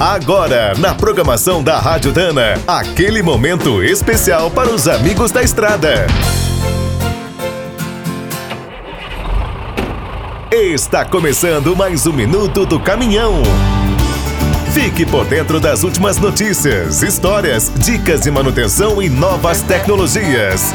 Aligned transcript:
Agora, 0.00 0.74
na 0.78 0.94
programação 0.94 1.60
da 1.60 1.80
Rádio 1.80 2.12
Dana, 2.12 2.54
aquele 2.68 3.20
momento 3.20 3.82
especial 3.82 4.48
para 4.48 4.70
os 4.70 4.86
amigos 4.86 5.32
da 5.32 5.42
estrada. 5.42 6.06
Está 10.52 11.04
começando 11.04 11.74
mais 11.74 12.06
um 12.06 12.12
minuto 12.12 12.64
do 12.64 12.78
caminhão. 12.78 13.42
Fique 14.72 15.04
por 15.04 15.24
dentro 15.24 15.58
das 15.58 15.82
últimas 15.82 16.16
notícias, 16.16 17.02
histórias, 17.02 17.72
dicas 17.78 18.20
de 18.20 18.30
manutenção 18.30 19.02
e 19.02 19.08
novas 19.08 19.62
tecnologias. 19.62 20.72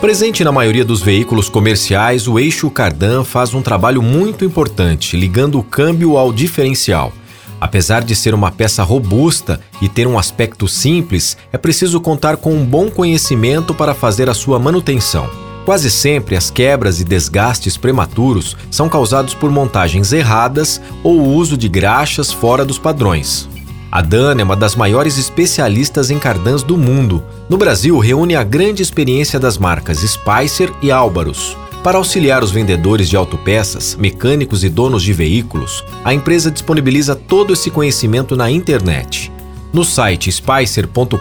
Presente 0.00 0.44
na 0.44 0.52
maioria 0.52 0.84
dos 0.84 1.02
veículos 1.02 1.48
comerciais, 1.48 2.28
o 2.28 2.38
eixo 2.38 2.70
cardan 2.70 3.24
faz 3.24 3.52
um 3.52 3.62
trabalho 3.62 4.00
muito 4.00 4.44
importante, 4.44 5.16
ligando 5.16 5.58
o 5.58 5.64
câmbio 5.64 6.16
ao 6.16 6.32
diferencial. 6.32 7.12
Apesar 7.60 8.04
de 8.04 8.14
ser 8.14 8.34
uma 8.34 8.50
peça 8.50 8.82
robusta 8.82 9.60
e 9.80 9.88
ter 9.88 10.06
um 10.06 10.18
aspecto 10.18 10.68
simples, 10.68 11.36
é 11.52 11.56
preciso 11.56 12.00
contar 12.00 12.36
com 12.36 12.52
um 12.52 12.64
bom 12.64 12.90
conhecimento 12.90 13.72
para 13.72 13.94
fazer 13.94 14.28
a 14.28 14.34
sua 14.34 14.58
manutenção. 14.58 15.28
Quase 15.64 15.90
sempre 15.90 16.36
as 16.36 16.50
quebras 16.50 17.00
e 17.00 17.04
desgastes 17.04 17.76
prematuros 17.76 18.56
são 18.70 18.88
causados 18.88 19.34
por 19.34 19.50
montagens 19.50 20.12
erradas 20.12 20.80
ou 21.02 21.18
o 21.18 21.34
uso 21.34 21.56
de 21.56 21.68
graxas 21.68 22.30
fora 22.30 22.64
dos 22.64 22.78
padrões. 22.78 23.48
A 23.90 24.02
Dana 24.02 24.42
é 24.42 24.44
uma 24.44 24.54
das 24.54 24.76
maiores 24.76 25.16
especialistas 25.16 26.10
em 26.10 26.18
cardãs 26.18 26.62
do 26.62 26.76
mundo. 26.76 27.24
No 27.48 27.56
Brasil, 27.56 27.98
reúne 27.98 28.36
a 28.36 28.44
grande 28.44 28.82
experiência 28.82 29.40
das 29.40 29.56
marcas 29.56 29.98
Spicer 29.98 30.70
e 30.82 30.90
Álvaros. 30.90 31.56
Para 31.86 31.98
auxiliar 31.98 32.42
os 32.42 32.50
vendedores 32.50 33.08
de 33.08 33.16
autopeças, 33.16 33.94
mecânicos 33.94 34.64
e 34.64 34.68
donos 34.68 35.04
de 35.04 35.12
veículos, 35.12 35.84
a 36.04 36.12
empresa 36.12 36.50
disponibiliza 36.50 37.14
todo 37.14 37.52
esse 37.52 37.70
conhecimento 37.70 38.34
na 38.34 38.50
internet. 38.50 39.30
No 39.72 39.84
site 39.84 40.32
spicer.com.br 40.32 41.16